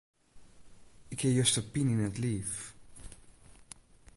[1.13, 2.53] Ik hie juster pine yn 't liif.